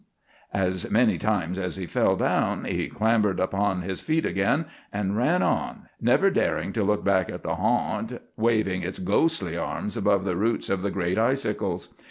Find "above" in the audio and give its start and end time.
9.95-10.25